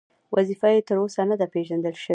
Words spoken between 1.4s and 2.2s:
پېژندل شوې.